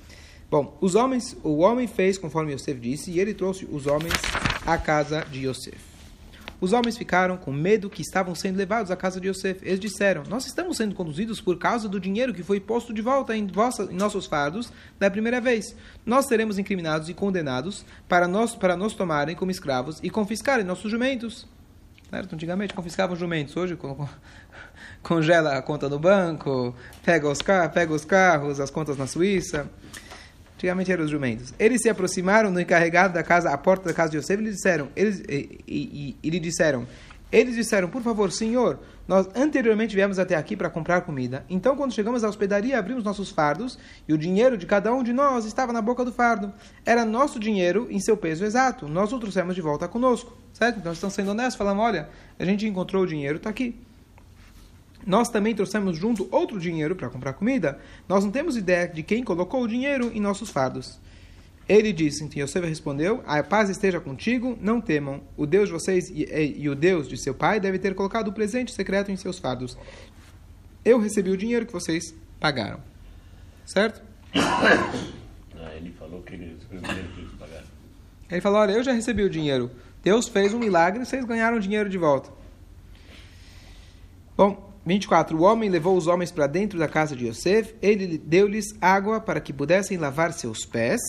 Bom, 0.49 0.77
os 0.81 0.95
homens, 0.95 1.37
o 1.43 1.59
homem 1.59 1.87
fez 1.87 2.17
conforme 2.17 2.53
Yosef 2.53 2.79
disse, 2.79 3.11
e 3.11 3.19
ele 3.19 3.33
trouxe 3.33 3.67
os 3.71 3.85
homens 3.85 4.13
à 4.65 4.77
casa 4.77 5.25
de 5.31 5.47
Yosef. 5.47 5.89
Os 6.61 6.73
homens 6.73 6.97
ficaram 6.97 7.37
com 7.37 7.53
medo 7.53 7.89
que 7.89 8.01
estavam 8.01 8.35
sendo 8.35 8.57
levados 8.57 8.91
à 8.91 8.95
casa 8.95 9.19
de 9.21 9.29
Yosef. 9.29 9.65
Eles 9.65 9.79
disseram: 9.79 10.23
Nós 10.27 10.45
estamos 10.45 10.75
sendo 10.75 10.93
conduzidos 10.93 11.39
por 11.39 11.57
causa 11.57 11.87
do 11.87 11.99
dinheiro 11.99 12.33
que 12.33 12.43
foi 12.43 12.59
posto 12.59 12.93
de 12.93 13.01
volta 13.01 13.35
em, 13.35 13.47
vossa, 13.47 13.83
em 13.83 13.95
nossos 13.95 14.25
fardos 14.25 14.71
da 14.99 15.09
primeira 15.09 15.39
vez. 15.39 15.73
Nós 16.05 16.25
seremos 16.25 16.59
incriminados 16.59 17.07
e 17.07 17.13
condenados 17.13 17.85
para 18.09 18.27
nós, 18.27 18.55
para 18.55 18.75
nos 18.75 18.93
tomarem 18.93 19.35
como 19.35 19.51
escravos 19.51 19.99
e 20.03 20.09
confiscarem 20.09 20.65
nossos 20.65 20.91
jumentos. 20.91 21.47
Certo? 22.09 22.33
Antigamente 22.33 22.73
confiscavam 22.73 23.15
jumentos, 23.15 23.55
hoje 23.55 23.77
congela 25.03 25.57
a 25.57 25.61
conta 25.61 25.87
no 25.87 25.99
banco, 25.99 26.75
pega 27.03 27.29
os, 27.29 27.41
car 27.41 27.71
pega 27.71 27.93
os 27.93 28.03
carros, 28.03 28.59
as 28.59 28.71
contas 28.71 28.97
na 28.97 29.05
Suíça. 29.05 29.69
Antigamente 30.55 30.91
eram 30.91 31.05
os 31.05 31.11
jumentos. 31.11 31.53
Eles 31.57 31.81
se 31.81 31.89
aproximaram 31.89 32.51
do 32.51 32.59
encarregado 32.59 33.13
da 33.13 33.23
casa, 33.23 33.51
à 33.51 33.57
porta 33.57 33.85
da 33.85 33.93
casa 33.93 34.11
de 34.11 34.17
Yosef, 34.17 34.41
e 34.41 34.45
lhe 34.45 34.51
disseram, 34.51 34.89
eles, 34.95 35.19
e, 35.29 35.63
e, 35.67 36.17
e, 36.21 36.29
lhe 36.29 36.39
disseram, 36.39 36.85
eles 37.31 37.55
disseram, 37.55 37.89
por 37.89 38.01
favor, 38.01 38.31
senhor, 38.31 38.79
nós 39.09 39.27
anteriormente 39.35 39.95
viemos 39.95 40.19
até 40.19 40.35
aqui 40.35 40.55
para 40.55 40.69
comprar 40.69 41.01
comida. 41.01 41.43
Então, 41.49 41.75
quando 41.75 41.91
chegamos 41.91 42.23
à 42.23 42.29
hospedaria, 42.29 42.77
abrimos 42.77 43.03
nossos 43.03 43.31
fardos 43.31 43.75
e 44.07 44.13
o 44.13 44.17
dinheiro 44.19 44.55
de 44.55 44.67
cada 44.67 44.93
um 44.93 45.01
de 45.01 45.11
nós 45.11 45.45
estava 45.45 45.73
na 45.73 45.81
boca 45.81 46.05
do 46.05 46.13
fardo. 46.13 46.53
Era 46.85 47.03
nosso 47.03 47.39
dinheiro 47.39 47.87
em 47.89 47.99
seu 47.99 48.15
peso 48.15 48.45
exato. 48.45 48.87
Nós 48.87 49.11
o 49.11 49.17
trouxemos 49.17 49.55
de 49.55 49.61
volta 49.61 49.87
conosco. 49.87 50.37
Certo? 50.53 50.77
Então, 50.77 50.93
estão 50.93 51.09
sendo 51.09 51.31
honestos, 51.31 51.55
falamos, 51.55 51.83
olha, 51.83 52.07
a 52.37 52.45
gente 52.45 52.67
encontrou 52.67 53.01
o 53.01 53.07
dinheiro, 53.07 53.37
está 53.37 53.49
aqui 53.49 53.75
nós 55.07 55.29
também 55.29 55.55
trouxemos 55.55 55.97
junto 55.97 56.27
outro 56.29 56.59
dinheiro 56.59 56.95
para 56.95 57.09
comprar 57.09 57.33
comida. 57.33 57.79
Nós 58.07 58.23
não 58.23 58.29
temos 58.29 58.55
ideia 58.55 58.87
de 58.87 59.01
quem 59.01 59.23
colocou 59.23 59.63
o 59.63 59.67
dinheiro 59.67 60.11
em 60.13 60.19
nossos 60.19 60.51
fardos. 60.51 60.99
Ele 61.69 61.93
disse, 61.93 62.23
então 62.23 62.41
Yosef 62.41 62.67
respondeu, 62.67 63.23
a 63.27 63.43
paz 63.43 63.69
esteja 63.69 63.99
contigo, 63.99 64.57
não 64.59 64.81
temam. 64.81 65.21
O 65.37 65.45
Deus 65.45 65.67
de 65.67 65.73
vocês 65.73 66.09
e, 66.09 66.23
e, 66.23 66.63
e 66.63 66.67
o 66.67 66.73
Deus 66.73 67.07
de 67.07 67.15
seu 67.15 67.31
pai 67.31 67.59
deve 67.59 67.77
ter 67.77 67.93
colocado 67.93 68.29
o 68.29 68.33
presente 68.33 68.71
secreto 68.71 69.11
em 69.11 69.15
seus 69.15 69.37
fardos. 69.37 69.77
Eu 70.83 70.99
recebi 70.99 71.29
o 71.29 71.37
dinheiro 71.37 71.67
que 71.67 71.71
vocês 71.71 72.15
pagaram. 72.39 72.81
Certo? 73.65 74.01
Ah, 75.61 75.75
ele 75.75 75.91
falou 75.99 76.21
que 76.21 76.35
ele 76.35 76.55
recebeu 76.55 76.79
o 76.79 76.81
dinheiro 76.81 77.09
que 77.09 77.19
eles 77.19 77.31
pagaram. 77.33 77.67
Ele 78.31 78.41
falou, 78.41 78.59
olha, 78.59 78.71
eu 78.71 78.81
já 78.81 78.93
recebi 78.93 79.23
o 79.23 79.29
dinheiro. 79.29 79.69
Deus 80.01 80.29
fez 80.29 80.53
um 80.53 80.57
milagre, 80.57 81.05
vocês 81.05 81.25
ganharam 81.25 81.57
o 81.57 81.59
dinheiro 81.59 81.89
de 81.89 81.97
volta. 81.97 82.31
Bom, 84.37 84.73
24. 84.85 85.37
O 85.37 85.41
homem 85.41 85.69
levou 85.69 85.97
os 85.97 86.07
homens 86.07 86.31
para 86.31 86.47
dentro 86.47 86.79
da 86.79 86.87
casa 86.87 87.13
de 87.13 87.27
Yosef, 87.27 87.75
ele 87.81 88.17
deu-lhes 88.17 88.67
água 88.79 89.19
para 89.19 89.41
que 89.41 89.51
pudessem 89.51 89.97
lavar 89.97 90.31
seus 90.31 90.65
pés. 90.65 91.01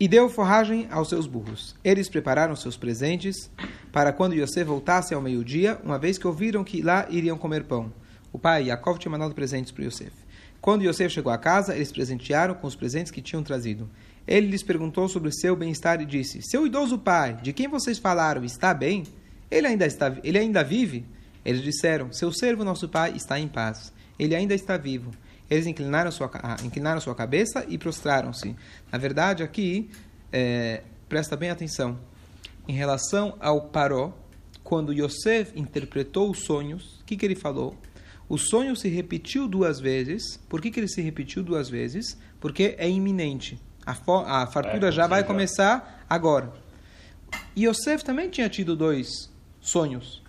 E 0.00 0.06
deu 0.06 0.28
forragem 0.28 0.86
aos 0.90 1.08
seus 1.08 1.26
burros. 1.26 1.74
Eles 1.82 2.08
prepararam 2.08 2.54
seus 2.54 2.76
presentes 2.76 3.50
para 3.90 4.12
quando 4.12 4.34
Yosef 4.34 4.64
voltasse 4.64 5.12
ao 5.12 5.20
meio-dia, 5.20 5.80
uma 5.82 5.98
vez 5.98 6.18
que 6.18 6.26
ouviram 6.26 6.62
que 6.62 6.82
lá 6.82 7.06
iriam 7.10 7.36
comer 7.36 7.64
pão. 7.64 7.92
O 8.32 8.38
pai 8.38 8.64
Yaakov 8.64 8.98
tinha 8.98 9.10
mandado 9.10 9.34
presentes 9.34 9.72
para 9.72 9.84
Yosef. 9.84 10.12
Quando 10.60 10.82
Yosef 10.82 11.12
chegou 11.12 11.32
à 11.32 11.38
casa, 11.38 11.74
eles 11.74 11.90
presentearam 11.90 12.54
com 12.54 12.66
os 12.66 12.76
presentes 12.76 13.10
que 13.10 13.22
tinham 13.22 13.42
trazido. 13.42 13.88
Ele 14.26 14.48
lhes 14.48 14.62
perguntou 14.62 15.08
sobre 15.08 15.32
seu 15.32 15.56
bem-estar 15.56 16.00
e 16.00 16.06
disse: 16.06 16.42
Seu 16.42 16.66
idoso 16.66 16.98
pai, 16.98 17.38
de 17.42 17.52
quem 17.52 17.68
vocês 17.68 17.98
falaram, 17.98 18.44
está 18.44 18.74
bem? 18.74 19.04
Ele 19.50 19.66
ainda, 19.66 19.86
está, 19.86 20.14
ele 20.22 20.38
ainda 20.38 20.62
vive? 20.62 21.06
Eles 21.44 21.62
disseram: 21.62 22.12
Seu 22.12 22.30
servo, 22.30 22.64
nosso 22.64 22.88
pai, 22.88 23.14
está 23.16 23.40
em 23.40 23.48
paz. 23.48 23.92
Ele 24.18 24.34
ainda 24.34 24.54
está 24.54 24.76
vivo. 24.76 25.12
Eles 25.50 25.66
inclinaram 25.66 26.10
sua, 26.10 26.30
inclinaram 26.64 27.00
sua 27.00 27.14
cabeça 27.14 27.64
e 27.68 27.78
prostraram-se. 27.78 28.54
Na 28.92 28.98
verdade, 28.98 29.42
aqui, 29.42 29.90
é, 30.32 30.82
presta 31.08 31.36
bem 31.36 31.50
atenção. 31.50 31.98
Em 32.66 32.72
relação 32.72 33.36
ao 33.40 33.62
Paró, 33.62 34.12
quando 34.62 34.92
Yosef 34.92 35.58
interpretou 35.58 36.30
os 36.30 36.44
sonhos, 36.44 37.00
o 37.00 37.04
que, 37.04 37.16
que 37.16 37.24
ele 37.24 37.34
falou? 37.34 37.74
O 38.28 38.36
sonho 38.36 38.76
se 38.76 38.88
repetiu 38.88 39.48
duas 39.48 39.80
vezes. 39.80 40.38
Por 40.48 40.60
que, 40.60 40.70
que 40.70 40.78
ele 40.78 40.88
se 40.88 41.00
repetiu 41.00 41.42
duas 41.42 41.70
vezes? 41.70 42.18
Porque 42.38 42.74
é 42.76 42.88
iminente. 42.88 43.58
A, 43.86 43.92
a 44.42 44.46
fartura 44.46 44.88
é, 44.88 44.92
já 44.92 45.06
vai 45.06 45.24
começar 45.24 46.04
agora. 46.10 46.52
E 47.56 47.66
Yosef 47.66 48.04
também 48.04 48.28
tinha 48.28 48.48
tido 48.50 48.76
dois 48.76 49.30
sonhos. 49.62 50.22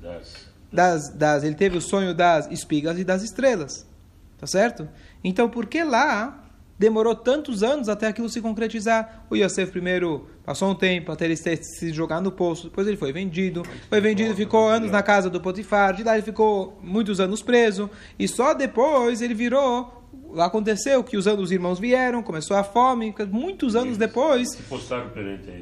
Das, 0.00 0.46
das, 0.72 1.08
das, 1.10 1.44
ele 1.44 1.54
teve 1.54 1.76
o 1.76 1.80
sonho 1.82 2.14
das 2.14 2.50
espigas 2.50 2.98
e 2.98 3.04
das 3.04 3.22
estrelas. 3.22 3.86
Tá 4.42 4.46
certo? 4.48 4.88
Então, 5.22 5.48
por 5.48 5.66
que 5.66 5.84
lá 5.84 6.42
demorou 6.76 7.14
tantos 7.14 7.62
anos 7.62 7.88
até 7.88 8.08
aquilo 8.08 8.28
se 8.28 8.40
concretizar? 8.40 9.24
O 9.30 9.36
Yosef 9.36 9.70
primeiro 9.70 10.26
passou 10.44 10.68
um 10.68 10.74
tempo 10.74 11.12
até 11.12 11.26
ele 11.26 11.36
se 11.36 11.92
jogar 11.92 12.20
no 12.20 12.32
poço, 12.32 12.64
depois 12.68 12.88
ele 12.88 12.96
foi 12.96 13.12
vendido, 13.12 13.62
foi 13.88 14.00
vendido, 14.00 14.34
ficou 14.34 14.68
anos 14.68 14.90
na 14.90 15.00
casa 15.00 15.30
do 15.30 15.40
Potifar, 15.40 15.94
de 15.94 16.02
lá 16.02 16.14
ele 16.14 16.24
ficou 16.24 16.76
muitos 16.82 17.20
anos 17.20 17.40
preso, 17.40 17.88
e 18.18 18.26
só 18.26 18.52
depois 18.52 19.22
ele 19.22 19.32
virou 19.32 20.02
aconteceu 20.40 21.04
que 21.04 21.16
os, 21.16 21.26
os 21.26 21.52
irmãos 21.52 21.78
vieram, 21.78 22.20
começou 22.20 22.56
a 22.56 22.64
fome, 22.64 23.14
muitos 23.30 23.76
anos 23.76 23.96
depois, 23.96 24.58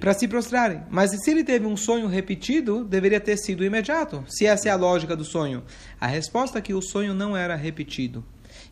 para 0.00 0.14
se 0.14 0.26
prostrarem. 0.26 0.84
Mas 0.88 1.10
se 1.10 1.30
ele 1.30 1.44
teve 1.44 1.66
um 1.66 1.76
sonho 1.76 2.06
repetido, 2.06 2.82
deveria 2.82 3.20
ter 3.20 3.37
sido 3.37 3.62
imediato, 3.62 4.25
se 4.26 4.46
essa 4.46 4.70
é 4.70 4.72
a 4.72 4.76
lógica 4.76 5.14
do 5.14 5.25
sonho. 5.25 5.62
A 6.00 6.06
resposta 6.06 6.58
é 6.58 6.62
que 6.62 6.72
o 6.72 6.80
sonho 6.80 7.12
não 7.12 7.37
era 7.37 7.54
repetido. 7.56 8.25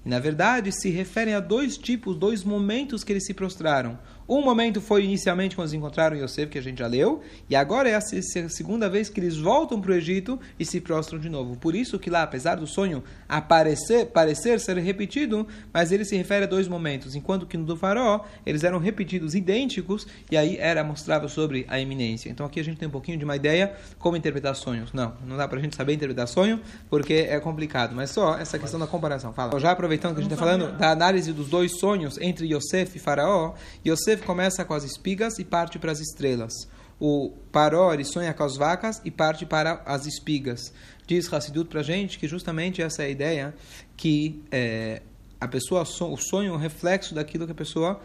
E, 0.05 0.09
na 0.09 0.19
verdade, 0.19 0.73
se 0.73 0.91
referem 0.91 1.35
a 1.35 1.41
dois 1.41 1.77
tipos, 1.77 2.17
dois 2.17 2.45
momentos 2.45 3.05
que 3.05 3.13
eles 3.13 3.27
se 3.27 3.35
prostraram. 3.35 3.99
Um 4.29 4.43
momento 4.43 4.81
foi 4.81 5.05
inicialmente 5.05 5.57
quando 5.57 5.69
eles 5.69 5.75
encontraram 5.75 6.15
Yosef, 6.15 6.51
que 6.51 6.59
a 6.59 6.63
gente 6.63 6.81
já 6.81 6.87
leu, 6.87 7.23
e 7.49 7.57
agora 7.57 7.89
é 7.89 7.95
a 7.95 8.01
segunda 8.01 8.89
vez 8.89 9.09
que 9.09 9.19
eles 9.19 9.39
voltam 9.39 9.81
para 9.81 9.93
o 9.93 9.95
Egito 9.95 10.39
e 10.59 10.67
se 10.67 10.83
prostram 10.83 11.19
de 11.19 11.31
novo. 11.31 11.57
Por 11.57 11.75
isso 11.75 11.99
que 11.99 12.11
lá, 12.11 12.23
apesar 12.25 12.57
do 12.57 12.67
sonho 12.67 13.03
aparecer, 13.27 14.07
parecer 14.07 14.61
ser 14.61 14.77
repetido, 14.77 15.49
mas 15.73 15.93
ele 15.93 16.05
se 16.05 16.15
refere 16.15 16.45
a 16.45 16.47
dois 16.47 16.69
momentos, 16.69 17.15
enquanto 17.15 17.47
que 17.47 17.57
no 17.57 17.65
do 17.65 17.75
farol 17.75 18.27
eles 18.45 18.65
eram 18.65 18.79
repetidos 18.79 19.35
idênticos, 19.35 20.07
e 20.31 20.37
aí 20.37 20.59
era 20.59 20.85
mostrado 20.85 21.27
sobre 21.29 21.65
a 21.67 21.81
eminência. 21.81 22.29
Então 22.29 22.45
aqui 22.45 22.61
a 22.61 22.65
gente 22.65 22.77
tem 22.77 22.87
um 22.87 22.91
pouquinho 22.91 23.17
de 23.17 23.25
uma 23.25 23.35
ideia 23.35 23.75
como 23.99 24.15
interpretar 24.15 24.55
sonhos. 24.55 24.93
Não, 24.93 25.15
não 25.27 25.39
dá 25.39 25.49
para 25.49 25.59
a 25.59 25.63
gente 25.63 25.75
saber 25.75 25.95
interpretar 25.95 26.29
sonho, 26.29 26.61
porque 26.91 27.15
é 27.15 27.41
complicado, 27.41 27.95
mas 27.95 28.11
só 28.11 28.37
essa 28.39 28.59
questão 28.59 28.79
da 28.79 28.87
comparação. 28.87 29.33
Fala. 29.33 29.59
Já 29.59 29.71
aproveitando 29.71 30.13
que 30.13 30.21
a 30.21 30.23
gente 30.23 30.33
está 30.33 30.45
falando 30.45 30.77
da 30.77 30.91
análise 30.91 31.33
dos 31.33 31.49
dois 31.49 31.79
sonhos 31.79 32.19
entre 32.21 32.47
Yosef 32.47 32.97
e 32.97 32.99
Faraó, 32.99 33.55
Yosef 33.87 34.18
Yosef 34.19 34.25
começa 34.25 34.65
com 34.65 34.75
as 34.75 34.85
espigas 34.85 35.39
e 35.39 35.45
parte 35.45 35.79
para 35.79 35.93
as 35.93 36.01
estrelas. 36.01 36.53
O 37.01 37.33
Paró 37.53 37.93
sonha 38.05 38.35
com 38.35 38.43
as 38.43 38.57
vacas 38.57 39.01
e 39.05 39.11
parte 39.11 39.47
para 39.47 39.83
as 39.87 40.07
espigas. 40.07 40.73
Diz 41.07 41.33
Hassidut 41.33 41.69
para 41.69 41.81
a 41.81 41.83
gente 41.83 42.19
que 42.19 42.27
justamente 42.27 42.83
essa 42.83 43.03
é 43.03 43.07
a 43.07 43.09
ideia 43.09 43.55
que 43.97 44.43
é, 44.51 45.03
a 45.41 45.47
pessoa 45.47 45.83
o 45.83 46.17
sonho 46.17 46.53
é 46.53 46.53
um 46.53 46.59
reflexo 46.59 47.15
daquilo 47.15 47.47
que 47.47 47.53
a 47.53 47.55
pessoa 47.55 48.01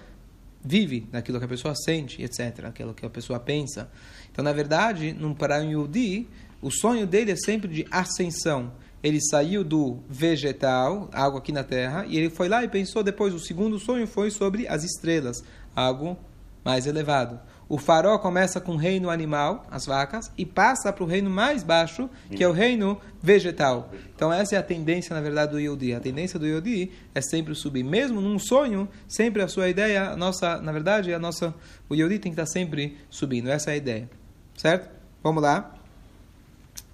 vive, 0.63 1.01
daquilo 1.11 1.39
que 1.39 1.45
a 1.45 1.47
pessoa 1.47 1.73
sente, 1.75 2.21
etc., 2.21 2.65
aquilo 2.65 2.93
que 2.93 3.05
a 3.05 3.09
pessoa 3.09 3.39
pensa. 3.39 3.89
Então, 4.31 4.43
na 4.43 4.53
verdade, 4.53 5.11
num 5.13 5.35
um 5.35 5.71
Yudi, 5.71 6.27
o 6.61 6.71
sonho 6.71 7.05
dele 7.05 7.31
é 7.31 7.35
sempre 7.35 7.67
de 7.67 7.85
ascensão. 7.91 8.71
Ele 9.03 9.19
saiu 9.19 9.65
do 9.65 9.99
vegetal, 10.07 11.09
algo 11.11 11.37
aqui 11.37 11.51
na 11.51 11.63
terra, 11.63 12.05
e 12.07 12.17
ele 12.17 12.29
foi 12.29 12.47
lá 12.47 12.63
e 12.63 12.69
pensou 12.69 13.03
depois, 13.03 13.33
o 13.33 13.39
segundo 13.39 13.77
sonho 13.77 14.07
foi 14.07 14.31
sobre 14.31 14.65
as 14.65 14.85
estrelas, 14.85 15.43
algo 15.75 16.17
mais 16.63 16.87
elevado. 16.87 17.39
O 17.67 17.77
farol 17.77 18.19
começa 18.19 18.61
com 18.61 18.73
o 18.73 18.77
reino 18.77 19.09
animal, 19.09 19.65
as 19.71 19.85
vacas, 19.85 20.31
e 20.37 20.45
passa 20.45 20.91
para 20.93 21.03
o 21.03 21.07
reino 21.07 21.29
mais 21.29 21.63
baixo, 21.63 22.09
que 22.29 22.43
é 22.43 22.47
o 22.47 22.51
reino 22.51 22.99
vegetal. 23.21 23.89
Então 24.15 24.31
essa 24.31 24.55
é 24.55 24.59
a 24.59 24.63
tendência, 24.63 25.15
na 25.15 25.21
verdade, 25.21 25.53
do 25.53 25.59
Yodi. 25.59 25.93
A 25.93 25.99
tendência 25.99 26.37
do 26.37 26.45
Yodi 26.45 26.91
é 27.15 27.21
sempre 27.21 27.55
subir. 27.55 27.83
Mesmo 27.83 28.21
num 28.21 28.37
sonho, 28.37 28.87
sempre 29.07 29.41
a 29.41 29.47
sua 29.47 29.69
ideia, 29.69 30.11
a 30.11 30.15
nossa, 30.15 30.61
na 30.61 30.71
verdade, 30.71 31.13
a 31.13 31.19
nossa, 31.19 31.53
o 31.89 31.95
Yodi 31.95 32.19
tem 32.19 32.31
que 32.31 32.39
estar 32.39 32.51
sempre 32.51 32.97
subindo. 33.09 33.49
Essa 33.49 33.71
é 33.71 33.73
a 33.73 33.77
ideia. 33.77 34.09
Certo? 34.55 34.89
Vamos 35.23 35.41
lá. 35.41 35.73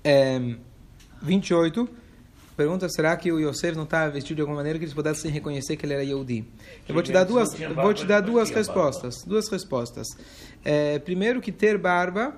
É, 0.03 0.39
28. 1.21 1.89
Pergunta, 2.59 2.89
será 2.89 3.15
que 3.15 3.31
o 3.31 3.39
Yosef 3.39 3.73
não 3.73 3.85
está 3.85 4.09
vestido 4.09 4.35
de 4.35 4.41
alguma 4.41 4.57
maneira 4.57 4.77
que 4.77 4.83
eles 4.83 4.93
pudessem 4.93 5.31
reconhecer 5.31 5.77
que 5.77 5.85
ele 5.85 5.93
era 5.93 6.03
Yehudi? 6.03 6.45
Eu 6.85 6.93
vou 6.93 7.01
te 7.01 7.09
dar 7.09 7.23
duas, 7.23 7.53
vou 7.53 7.93
te 7.93 8.05
dar 8.05 8.19
duas 8.19 8.49
respostas. 8.49 9.23
Duas 9.23 9.47
respostas. 9.47 10.05
É, 10.61 10.99
primeiro 10.99 11.39
que 11.39 11.53
ter 11.53 11.77
barba 11.77 12.35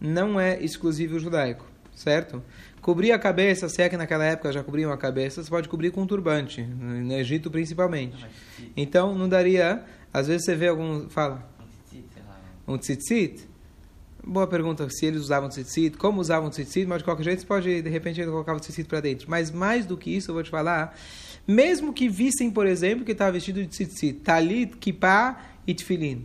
não 0.00 0.38
é 0.38 0.62
exclusivo 0.62 1.18
judaico, 1.18 1.66
certo? 1.92 2.40
Cobrir 2.80 3.10
a 3.10 3.18
cabeça, 3.18 3.68
se 3.68 3.82
é 3.82 3.88
que 3.88 3.96
naquela 3.96 4.24
época 4.24 4.52
já 4.52 4.62
cobriam 4.62 4.92
a 4.92 4.96
cabeça, 4.96 5.42
você 5.42 5.50
pode 5.50 5.68
cobrir 5.68 5.90
com 5.90 6.02
um 6.02 6.06
turbante, 6.06 6.62
no 6.62 7.12
Egito 7.12 7.50
principalmente. 7.50 8.24
Então 8.76 9.12
não 9.12 9.28
daria, 9.28 9.82
às 10.12 10.28
vezes 10.28 10.44
você 10.44 10.54
vê 10.54 10.68
algum, 10.68 11.08
fala, 11.08 11.50
um 12.64 12.78
tzitzit, 12.78 13.44
Boa 14.26 14.46
pergunta, 14.46 14.88
se 14.88 15.04
eles 15.04 15.20
usavam 15.20 15.50
tzitzit, 15.50 15.98
como 15.98 16.18
usavam 16.18 16.48
tzitzit, 16.48 16.86
mas 16.86 16.98
de 16.98 17.04
qualquer 17.04 17.24
jeito 17.24 17.40
você 17.40 17.46
pode, 17.46 17.82
de 17.82 17.90
repente, 17.90 18.24
colocar 18.24 18.54
o 18.54 18.58
tzitzit 18.58 18.88
para 18.88 19.00
dentro. 19.00 19.28
Mas 19.28 19.50
mais 19.50 19.84
do 19.84 19.98
que 19.98 20.16
isso, 20.16 20.30
eu 20.30 20.34
vou 20.34 20.42
te 20.42 20.48
falar, 20.48 20.98
mesmo 21.46 21.92
que 21.92 22.08
vissem, 22.08 22.50
por 22.50 22.66
exemplo, 22.66 23.04
que 23.04 23.12
estava 23.12 23.32
vestido 23.32 23.60
de 23.60 23.68
tzitzit, 23.68 24.20
talit, 24.20 24.78
kippah 24.78 25.44
e 25.66 25.74
tefilin. 25.74 26.24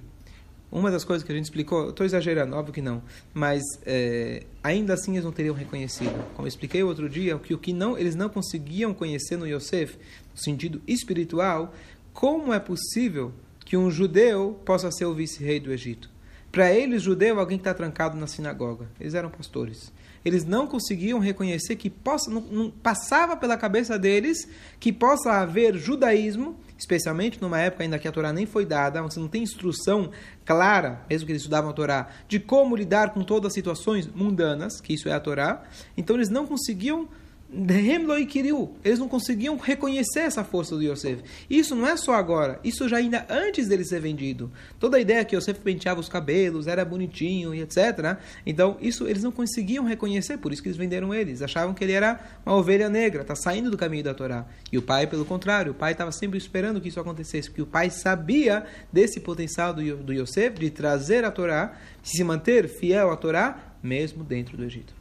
Uma 0.71 0.89
das 0.89 1.03
coisas 1.03 1.25
que 1.25 1.31
a 1.31 1.35
gente 1.35 1.45
explicou, 1.45 1.89
estou 1.89 2.05
exagerando, 2.05 2.55
óbvio 2.55 2.73
que 2.73 2.81
não, 2.81 3.01
mas 3.33 3.63
é, 3.85 4.43
ainda 4.63 4.93
assim 4.93 5.13
eles 5.13 5.25
não 5.25 5.31
teriam 5.33 5.53
reconhecido. 5.53 6.13
Como 6.35 6.45
eu 6.45 6.47
expliquei 6.47 6.81
outro 6.81 7.09
dia, 7.09 7.37
que 7.37 7.53
o 7.53 7.57
que 7.57 7.73
não, 7.73 7.97
eles 7.97 8.15
não 8.15 8.29
conseguiam 8.29 8.93
conhecer 8.93 9.35
no 9.35 9.45
Yosef, 9.45 9.97
no 10.31 10.41
sentido 10.41 10.81
espiritual, 10.87 11.73
como 12.13 12.53
é 12.53 12.59
possível 12.59 13.33
que 13.65 13.75
um 13.75 13.91
judeu 13.91 14.57
possa 14.63 14.89
ser 14.89 15.05
o 15.05 15.13
vice-rei 15.13 15.59
do 15.59 15.73
Egito. 15.73 16.09
Para 16.51 16.73
eles, 16.73 17.03
judeu, 17.03 17.39
alguém 17.39 17.57
que 17.57 17.61
está 17.61 17.73
trancado 17.73 18.17
na 18.17 18.25
sinagoga. 18.25 18.87
Eles 18.99 19.13
eram 19.13 19.29
pastores. 19.29 19.91
Eles 20.23 20.43
não 20.43 20.67
conseguiam 20.67 21.19
reconhecer 21.19 21.75
que 21.75 21.89
possa, 21.89 22.29
não, 22.29 22.41
não, 22.41 22.71
passava 22.71 23.37
pela 23.37 23.55
cabeça 23.55 23.97
deles 23.97 24.47
que 24.79 24.91
possa 24.91 25.31
haver 25.31 25.75
judaísmo, 25.77 26.57
especialmente 26.77 27.41
numa 27.41 27.59
época 27.59 27.83
ainda 27.83 27.97
que 27.97 28.07
a 28.07 28.11
Torá 28.11 28.33
nem 28.33 28.45
foi 28.45 28.65
dada, 28.65 29.01
onde 29.01 29.13
você 29.13 29.19
não 29.19 29.27
tem 29.27 29.43
instrução 29.43 30.11
clara, 30.43 31.05
mesmo 31.09 31.25
que 31.25 31.31
eles 31.31 31.41
estudavam 31.41 31.69
a 31.69 31.73
Torá, 31.73 32.09
de 32.27 32.39
como 32.39 32.75
lidar 32.75 33.13
com 33.13 33.23
todas 33.23 33.47
as 33.47 33.53
situações 33.53 34.07
mundanas, 34.07 34.81
que 34.81 34.93
isso 34.93 35.07
é 35.07 35.13
a 35.13 35.19
Torá. 35.19 35.63
Então 35.95 36.15
eles 36.15 36.29
não 36.29 36.45
conseguiam 36.45 37.07
eles 37.51 38.99
não 38.99 39.07
conseguiam 39.07 39.57
reconhecer 39.57 40.19
essa 40.19 40.43
força 40.43 40.75
do 40.75 40.83
Yosef. 40.83 41.23
Isso 41.49 41.75
não 41.75 41.87
é 41.87 41.97
só 41.97 42.13
agora, 42.13 42.59
isso 42.63 42.87
já 42.87 42.97
ainda 42.97 43.25
antes 43.27 43.67
dele 43.67 43.83
ser 43.83 43.99
vendido. 43.99 44.51
Toda 44.79 44.97
a 44.97 44.99
ideia 44.99 45.25
que 45.25 45.35
Yosef 45.35 45.59
penteava 45.59 45.99
os 45.99 46.07
cabelos, 46.07 46.67
era 46.67 46.85
bonitinho 46.85 47.53
e 47.53 47.61
etc. 47.61 48.17
Então, 48.45 48.77
isso 48.79 49.07
eles 49.07 49.23
não 49.23 49.31
conseguiam 49.31 49.83
reconhecer, 49.83 50.37
por 50.37 50.53
isso 50.53 50.61
que 50.61 50.67
eles 50.67 50.77
venderam 50.77 51.13
eles. 51.13 51.41
Achavam 51.41 51.73
que 51.73 51.83
ele 51.83 51.93
era 51.93 52.19
uma 52.45 52.55
ovelha 52.55 52.87
negra, 52.87 53.23
está 53.23 53.35
saindo 53.35 53.71
do 53.71 53.77
caminho 53.77 54.03
da 54.03 54.13
Torá. 54.13 54.45
E 54.71 54.77
o 54.77 54.81
pai, 54.81 55.07
pelo 55.07 55.25
contrário, 55.25 55.71
o 55.71 55.75
pai 55.75 55.93
estava 55.93 56.11
sempre 56.11 56.37
esperando 56.37 56.79
que 56.79 56.89
isso 56.89 56.99
acontecesse, 56.99 57.49
porque 57.49 57.63
o 57.63 57.67
pai 57.67 57.89
sabia 57.89 58.63
desse 58.93 59.19
potencial 59.19 59.73
do, 59.73 60.13
Yosef 60.13 60.59
de 60.59 60.69
trazer 60.69 61.25
a 61.25 61.31
Torá, 61.31 61.73
de 62.03 62.09
se 62.09 62.23
manter 62.23 62.67
fiel 62.67 63.09
à 63.09 63.17
Torá, 63.17 63.73
mesmo 63.81 64.23
dentro 64.23 64.55
do 64.55 64.63
Egito. 64.63 64.93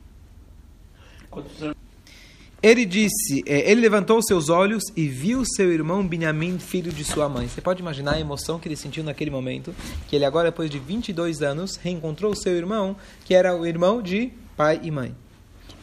Anos? 1.61 1.88
Ele 2.61 2.85
disse, 2.85 3.45
é, 3.47 3.71
ele 3.71 3.81
levantou 3.81 4.21
seus 4.21 4.49
olhos 4.49 4.83
e 4.97 5.07
viu 5.07 5.45
seu 5.45 5.73
irmão 5.73 6.05
Benjamim, 6.05 6.59
filho 6.59 6.91
de 6.91 7.05
sua 7.05 7.29
mãe. 7.29 7.47
Você 7.47 7.61
pode 7.61 7.81
imaginar 7.81 8.15
a 8.15 8.21
emoção 8.21 8.59
que 8.59 8.67
ele 8.67 8.75
sentiu 8.75 9.05
naquele 9.05 9.31
momento, 9.31 9.73
que 10.09 10.17
ele 10.17 10.25
agora, 10.25 10.51
depois 10.51 10.69
de 10.69 10.79
22 10.79 11.41
anos, 11.41 11.77
reencontrou 11.77 12.35
seu 12.35 12.57
irmão, 12.57 12.97
que 13.25 13.33
era 13.33 13.57
o 13.57 13.65
irmão 13.65 14.03
de 14.03 14.33
pai 14.57 14.81
e 14.83 14.91
mãe. 14.91 15.15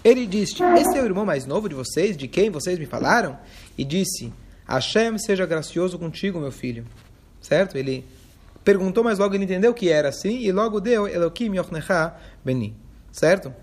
Ele 0.04 0.28
disse, 0.28 0.62
esse 0.78 0.98
é 0.98 1.02
o 1.02 1.06
irmão 1.06 1.26
mais 1.26 1.46
novo 1.46 1.70
de 1.70 1.76
vocês, 1.76 2.18
de 2.18 2.28
quem 2.28 2.50
vocês 2.50 2.78
me 2.78 2.86
falaram? 2.86 3.40
E 3.78 3.86
disse, 3.86 4.34
Hashem 4.68 5.18
seja 5.18 5.46
gracioso 5.46 5.98
contigo, 5.98 6.40
meu 6.40 6.52
filho. 6.52 6.86
Certo? 7.40 7.78
Ele 7.78 8.04
perguntou, 8.66 9.02
mas 9.02 9.18
logo 9.18 9.34
ele 9.34 9.46
entendeu 9.46 9.74
que 9.74 9.90
era 9.90 10.10
assim, 10.10 10.40
e 10.40 10.52
logo 10.52 10.82
deu 10.82 11.08
Elohim 11.08 11.58
Yochnecha 11.58 12.16
Beni. 12.44 12.76
Certo? 13.14 13.54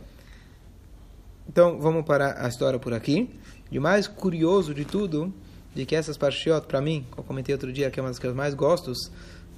Então, 1.52 1.78
vamos 1.78 2.06
parar 2.06 2.42
a 2.42 2.49
história 2.49 2.78
por 2.78 2.94
aqui. 2.94 3.28
E 3.71 3.78
o 3.78 3.82
mais 3.82 4.09
curioso 4.09 4.73
de 4.73 4.87
tudo, 4.87 5.30
de 5.75 5.85
que 5.85 5.94
essas 5.94 6.16
parshiot, 6.16 6.66
para 6.66 6.80
mim, 6.80 7.04
como 7.11 7.21
eu 7.21 7.25
comentei 7.25 7.54
outro 7.54 7.71
dia, 7.71 7.90
que 7.90 8.00
é 8.00 8.02
uma 8.02 8.09
das 8.09 8.18
que 8.18 8.26
eu 8.26 8.35
mais 8.35 8.54
gosto, 8.54 8.90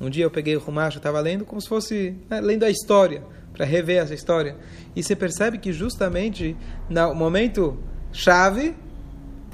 um 0.01 0.11
dia 0.11 0.25
eu 0.25 0.31
peguei 0.31 0.57
o 0.57 0.59
Rumash, 0.59 0.97
estava 0.97 1.21
lendo 1.21 1.45
como 1.45 1.61
se 1.61 1.69
fosse 1.69 2.17
né, 2.29 2.41
lendo 2.41 2.65
a 2.65 2.69
história, 2.69 3.23
para 3.53 3.65
rever 3.65 4.03
essa 4.03 4.13
história. 4.13 4.57
E 4.97 5.05
você 5.05 5.15
percebe 5.15 5.57
que 5.57 5.73
justamente 5.73 6.57
no 6.91 7.15
momento 7.15 7.79
chave 8.13 8.75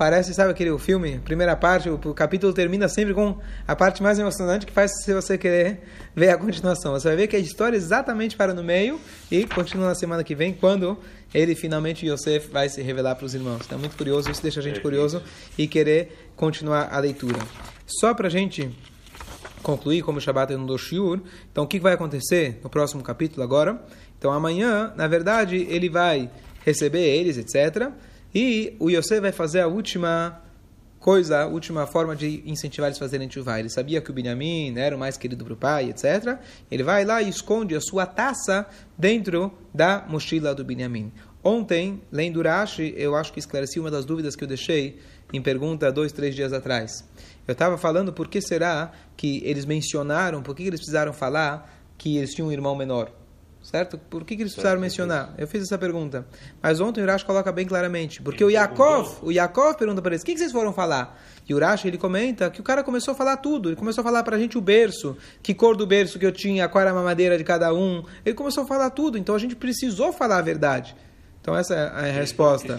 Parece, 0.00 0.32
sabe 0.32 0.50
aquele 0.50 0.78
filme, 0.78 1.18
primeira 1.18 1.54
parte, 1.54 1.90
o, 1.90 1.96
o, 1.96 2.14
capítulo 2.14 2.54
termina 2.54 2.88
sempre 2.88 3.12
com 3.12 3.36
a 3.68 3.76
parte 3.76 4.02
mais 4.02 4.18
emocionante 4.18 4.64
que 4.64 4.72
faz 4.72 4.90
se 5.04 5.12
você 5.12 5.36
querer 5.36 5.82
ver 6.16 6.30
a 6.30 6.38
continuação. 6.38 6.92
Você 6.92 7.06
vai 7.06 7.18
ver 7.18 7.26
que 7.26 7.36
a 7.36 7.38
história 7.38 7.76
exatamente 7.76 8.34
para 8.34 8.54
no 8.54 8.64
meio 8.64 8.98
e 9.30 9.44
continua 9.44 9.88
na 9.88 9.94
semana 9.94 10.24
que 10.24 10.34
vem, 10.34 10.54
quando 10.54 10.96
ele 11.34 11.54
finalmente, 11.54 12.06
Yosef, 12.06 12.48
vai 12.48 12.66
se 12.70 12.80
revelar 12.80 13.14
para 13.14 13.26
os 13.26 13.34
irmãos. 13.34 13.70
É 13.70 13.76
muito 13.76 13.94
curioso, 13.94 14.30
isso 14.30 14.40
deixa 14.40 14.60
a 14.60 14.62
gente 14.62 14.80
curioso 14.80 15.22
e 15.58 15.66
querer 15.66 16.30
continuar 16.34 16.88
a 16.90 16.98
leitura. 16.98 17.38
Só 17.86 18.14
para 18.14 18.28
a 18.28 18.30
gente 18.30 18.74
concluir, 19.62 20.00
como 20.00 20.16
o 20.16 20.20
Shabbat 20.22 20.54
é 20.54 20.56
no 20.56 20.78
Shiur, 20.78 21.20
então 21.52 21.64
o 21.64 21.66
que 21.66 21.78
vai 21.78 21.92
acontecer 21.92 22.58
no 22.64 22.70
próximo 22.70 23.02
capítulo 23.02 23.42
agora? 23.42 23.78
Então 24.18 24.32
amanhã, 24.32 24.94
na 24.96 25.06
verdade, 25.06 25.56
ele 25.68 25.90
vai 25.90 26.30
receber 26.64 27.02
eles, 27.02 27.36
etc., 27.36 27.92
e 28.34 28.76
o 28.78 28.90
Yosef 28.90 29.20
vai 29.20 29.32
fazer 29.32 29.60
a 29.60 29.66
última 29.66 30.40
coisa, 31.00 31.40
a 31.40 31.46
última 31.46 31.86
forma 31.86 32.14
de 32.14 32.42
incentivar 32.44 32.88
eles 32.88 32.98
a 32.98 33.00
fazerem 33.00 33.28
chuvá. 33.28 33.58
Ele 33.58 33.70
sabia 33.70 34.00
que 34.00 34.10
o 34.10 34.14
Benjamin 34.14 34.78
era 34.78 34.94
o 34.94 34.98
mais 34.98 35.16
querido 35.16 35.44
para 35.44 35.54
o 35.54 35.56
pai, 35.56 35.88
etc. 35.90 36.38
Ele 36.70 36.82
vai 36.82 37.04
lá 37.04 37.22
e 37.22 37.28
esconde 37.28 37.74
a 37.74 37.80
sua 37.80 38.06
taça 38.06 38.66
dentro 38.96 39.52
da 39.74 40.04
mochila 40.08 40.54
do 40.54 40.64
Benjamin. 40.64 41.10
Ontem, 41.42 42.02
lendo 42.12 42.42
Rashi, 42.42 42.94
eu 42.96 43.16
acho 43.16 43.32
que 43.32 43.38
esclareci 43.38 43.80
uma 43.80 43.90
das 43.90 44.04
dúvidas 44.04 44.36
que 44.36 44.44
eu 44.44 44.48
deixei 44.48 44.98
em 45.32 45.40
pergunta 45.40 45.90
dois, 45.90 46.12
três 46.12 46.34
dias 46.34 46.52
atrás. 46.52 47.02
Eu 47.48 47.52
estava 47.52 47.78
falando 47.78 48.12
por 48.12 48.28
que 48.28 48.42
será 48.42 48.92
que 49.16 49.42
eles 49.44 49.64
mencionaram, 49.64 50.42
por 50.42 50.54
que 50.54 50.64
eles 50.64 50.80
precisaram 50.80 51.14
falar 51.14 51.80
que 51.96 52.18
eles 52.18 52.34
tinham 52.34 52.48
um 52.48 52.52
irmão 52.52 52.76
menor. 52.76 53.10
Certo? 53.62 53.98
Por 53.98 54.24
que, 54.24 54.36
que 54.36 54.42
eles 54.42 54.54
precisaram 54.54 54.80
mencionar? 54.80 55.34
Eu 55.36 55.46
fiz 55.46 55.62
essa 55.62 55.76
pergunta. 55.76 56.26
Mas 56.62 56.80
ontem 56.80 57.00
o 57.00 57.04
Urash 57.04 57.22
coloca 57.22 57.52
bem 57.52 57.66
claramente. 57.66 58.22
Porque 58.22 58.42
o 58.42 58.50
Yaakov, 58.50 59.18
o 59.22 59.30
Yaakov 59.30 59.76
pergunta 59.76 60.00
para 60.00 60.12
eles, 60.12 60.22
o 60.22 60.24
que, 60.24 60.32
que 60.32 60.38
vocês 60.38 60.50
foram 60.50 60.72
falar? 60.72 61.20
E 61.48 61.52
o 61.52 61.56
Urash, 61.56 61.84
ele 61.84 61.98
comenta 61.98 62.50
que 62.50 62.60
o 62.60 62.64
cara 62.64 62.82
começou 62.82 63.12
a 63.12 63.14
falar 63.14 63.36
tudo. 63.36 63.68
Ele 63.68 63.76
começou 63.76 64.00
a 64.00 64.04
falar 64.04 64.22
para 64.22 64.36
a 64.36 64.38
gente 64.38 64.56
o 64.56 64.60
berço, 64.60 65.16
que 65.42 65.52
cor 65.52 65.76
do 65.76 65.86
berço 65.86 66.18
que 66.18 66.24
eu 66.24 66.32
tinha, 66.32 66.68
qual 66.68 66.80
era 66.80 66.90
a 66.90 66.94
mamadeira 66.94 67.36
de 67.36 67.44
cada 67.44 67.72
um. 67.74 68.02
Ele 68.24 68.34
começou 68.34 68.64
a 68.64 68.66
falar 68.66 68.90
tudo. 68.90 69.18
Então 69.18 69.34
a 69.34 69.38
gente 69.38 69.54
precisou 69.54 70.12
falar 70.12 70.38
a 70.38 70.42
verdade. 70.42 70.96
Então 71.40 71.56
essa 71.56 71.74
é 71.74 72.08
a 72.08 72.12
resposta. 72.12 72.78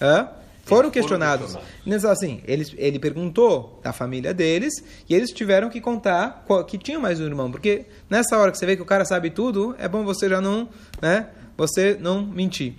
Hã? 0.00 0.28
Foram 0.70 0.90
questionados. 0.90 1.56
questionados. 1.84 2.04
Assim, 2.04 2.40
ele, 2.46 2.66
ele 2.78 2.98
perguntou 2.98 3.78
da 3.82 3.92
família 3.92 4.32
deles 4.32 4.72
e 5.08 5.14
eles 5.14 5.30
tiveram 5.30 5.68
que 5.68 5.80
contar 5.80 6.44
que 6.66 6.78
tinha 6.78 6.98
mais 6.98 7.20
um 7.20 7.24
irmão. 7.24 7.50
Porque 7.50 7.84
nessa 8.08 8.38
hora 8.38 8.50
que 8.50 8.58
você 8.58 8.64
vê 8.64 8.76
que 8.76 8.82
o 8.82 8.86
cara 8.86 9.04
sabe 9.04 9.30
tudo, 9.30 9.74
é 9.78 9.86
bom 9.86 10.04
você 10.04 10.28
já 10.28 10.40
não, 10.40 10.68
né, 11.02 11.26
você 11.56 11.96
não 12.00 12.24
mentir. 12.24 12.74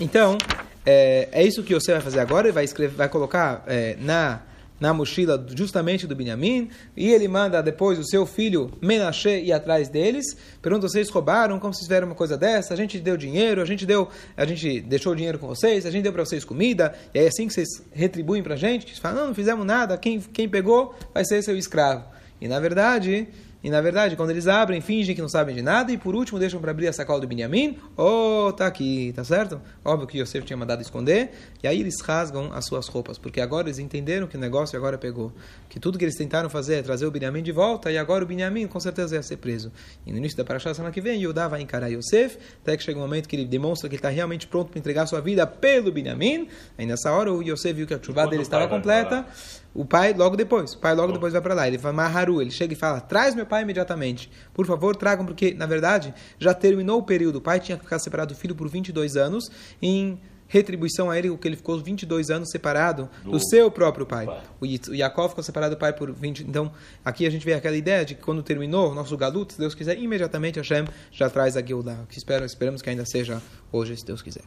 Então, 0.00 0.38
é, 0.84 1.28
é 1.32 1.42
isso 1.42 1.62
que 1.62 1.74
você 1.74 1.92
vai 1.92 2.00
fazer 2.00 2.20
agora. 2.20 2.46
Ele 2.46 2.52
vai, 2.52 2.64
escrever, 2.64 2.94
vai 2.94 3.08
colocar 3.08 3.64
é, 3.66 3.96
na 4.00 4.40
na 4.80 4.92
mochila 4.92 5.44
justamente 5.54 6.06
do 6.06 6.16
Benjamim, 6.16 6.68
e 6.96 7.10
ele 7.12 7.28
manda 7.28 7.62
depois 7.62 7.98
o 7.98 8.04
seu 8.04 8.26
filho 8.26 8.72
Menashe 8.82 9.28
ir 9.28 9.52
atrás 9.52 9.88
deles, 9.88 10.36
pergunta, 10.60 10.88
vocês 10.88 11.08
roubaram, 11.08 11.58
como 11.58 11.72
vocês 11.72 11.86
fizeram 11.86 12.08
uma 12.08 12.14
coisa 12.14 12.36
dessa? 12.36 12.74
A 12.74 12.76
gente 12.76 12.98
deu 12.98 13.16
dinheiro, 13.16 13.62
a 13.62 13.64
gente 13.64 13.86
deu, 13.86 14.08
a 14.36 14.44
gente 14.44 14.80
deixou 14.80 15.12
o 15.12 15.16
dinheiro 15.16 15.38
com 15.38 15.46
vocês, 15.46 15.86
a 15.86 15.90
gente 15.90 16.02
deu 16.02 16.12
para 16.12 16.24
vocês 16.24 16.44
comida, 16.44 16.94
e 17.14 17.18
é 17.18 17.26
assim 17.26 17.46
que 17.46 17.54
vocês 17.54 17.68
retribuem 17.92 18.42
para 18.42 18.54
a 18.54 18.58
gente? 18.58 18.86
Eles 18.86 18.98
falam, 18.98 19.20
não, 19.20 19.26
não 19.28 19.34
fizemos 19.34 19.64
nada, 19.64 19.96
quem, 19.96 20.20
quem 20.20 20.48
pegou 20.48 20.94
vai 21.12 21.24
ser 21.24 21.42
seu 21.42 21.56
escravo. 21.56 22.04
E 22.40 22.48
na 22.48 22.58
verdade, 22.58 23.28
e 23.64 23.70
na 23.70 23.80
verdade, 23.80 24.14
quando 24.14 24.28
eles 24.28 24.46
abrem, 24.46 24.82
fingem 24.82 25.14
que 25.14 25.22
não 25.22 25.28
sabem 25.28 25.54
de 25.54 25.62
nada 25.62 25.90
e 25.90 25.96
por 25.96 26.14
último 26.14 26.38
deixam 26.38 26.60
para 26.60 26.70
abrir 26.70 26.86
a 26.86 26.92
sacola 26.92 27.18
do 27.18 27.26
Benjamim. 27.26 27.78
Oh, 27.96 28.52
tá 28.52 28.66
aqui, 28.66 29.10
tá 29.16 29.24
certo? 29.24 29.58
Óbvio 29.82 30.06
que 30.06 30.18
Yosef 30.18 30.44
tinha 30.44 30.54
mandado 30.54 30.82
esconder. 30.82 31.30
E 31.62 31.66
aí 31.66 31.80
eles 31.80 31.98
rasgam 32.02 32.52
as 32.52 32.66
suas 32.66 32.88
roupas, 32.88 33.16
porque 33.16 33.40
agora 33.40 33.66
eles 33.66 33.78
entenderam 33.78 34.26
que 34.26 34.36
o 34.36 34.38
negócio 34.38 34.76
agora 34.76 34.98
pegou. 34.98 35.32
Que 35.66 35.80
tudo 35.80 35.98
que 35.98 36.04
eles 36.04 36.14
tentaram 36.14 36.50
fazer 36.50 36.74
é 36.74 36.82
trazer 36.82 37.06
o 37.06 37.10
Benjamim 37.10 37.42
de 37.42 37.52
volta 37.52 37.90
e 37.90 37.96
agora 37.96 38.22
o 38.22 38.26
Benjamim 38.26 38.66
com 38.66 38.78
certeza 38.78 39.14
ia 39.14 39.22
ser 39.22 39.38
preso. 39.38 39.72
E 40.04 40.12
no 40.12 40.18
início 40.18 40.36
da 40.36 40.44
Parashá, 40.44 40.74
semana 40.74 40.92
que 40.92 41.00
vem, 41.00 41.22
Yudá 41.22 41.48
vai 41.48 41.62
encarar 41.62 41.88
Yosef, 41.88 42.36
até 42.60 42.76
que 42.76 42.82
chega 42.82 42.98
um 42.98 43.02
momento 43.02 43.26
que 43.26 43.34
ele 43.34 43.46
demonstra 43.46 43.88
que 43.88 43.94
ele 43.94 43.98
está 43.98 44.10
realmente 44.10 44.46
pronto 44.46 44.72
para 44.72 44.78
entregar 44.78 45.06
sua 45.06 45.22
vida 45.22 45.46
pelo 45.46 45.90
Benjamim. 45.90 46.48
Aí 46.76 46.84
nessa 46.84 47.10
hora 47.10 47.32
o 47.32 47.42
Yosef 47.42 47.72
viu 47.72 47.86
que 47.86 47.94
a 47.94 48.02
chuva 48.02 48.26
dele 48.26 48.42
estava 48.42 48.68
completa. 48.68 49.24
O 49.74 49.84
pai, 49.84 50.14
logo 50.14 50.36
depois, 50.36 50.72
o 50.74 50.78
pai 50.78 50.94
logo 50.94 51.12
depois 51.12 51.32
vai 51.32 51.42
para 51.42 51.52
lá. 51.52 51.66
Ele 51.66 51.78
fala, 51.78 51.92
Maharu, 51.92 52.40
ele 52.40 52.52
chega 52.52 52.72
e 52.72 52.76
fala, 52.76 53.00
traz 53.00 53.34
meu 53.34 53.44
pai 53.44 53.62
imediatamente. 53.62 54.30
Por 54.52 54.64
favor, 54.66 54.94
tragam, 54.94 55.26
porque, 55.26 55.52
na 55.52 55.66
verdade, 55.66 56.14
já 56.38 56.54
terminou 56.54 57.00
o 57.00 57.02
período. 57.02 57.36
O 57.36 57.40
pai 57.40 57.58
tinha 57.58 57.76
que 57.76 57.82
ficar 57.82 57.98
separado 57.98 58.32
do 58.32 58.38
filho 58.38 58.54
por 58.54 58.68
22 58.68 59.16
anos, 59.16 59.50
em 59.82 60.20
retribuição 60.46 61.10
a 61.10 61.18
ele, 61.18 61.30
o 61.30 61.38
que 61.38 61.48
ele 61.48 61.56
ficou 61.56 61.78
22 61.78 62.30
anos 62.30 62.50
separado 62.50 63.08
do, 63.24 63.32
do 63.32 63.40
seu 63.40 63.70
próprio 63.70 64.06
pai. 64.06 64.26
pai. 64.26 64.42
O, 64.60 64.64
o 64.64 65.28
ficou 65.28 65.42
separado 65.42 65.74
do 65.74 65.78
pai 65.78 65.92
por 65.92 66.12
20... 66.12 66.44
Então, 66.44 66.70
aqui 67.04 67.26
a 67.26 67.30
gente 67.30 67.44
vê 67.44 67.54
aquela 67.54 67.76
ideia 67.76 68.04
de 68.04 68.14
que 68.14 68.22
quando 68.22 68.42
terminou 68.42 68.92
o 68.92 68.94
nosso 68.94 69.16
galut, 69.16 69.52
se 69.52 69.58
Deus 69.58 69.74
quiser, 69.74 69.98
imediatamente 69.98 70.58
Hashem 70.58 70.84
já 71.10 71.28
traz 71.28 71.56
a 71.56 71.62
Geulah. 71.62 72.04
Que 72.08 72.18
espero, 72.18 72.44
esperamos 72.44 72.82
que 72.82 72.90
ainda 72.90 73.04
seja 73.04 73.42
hoje, 73.72 73.96
se 73.96 74.04
Deus 74.04 74.22
quiser. 74.22 74.42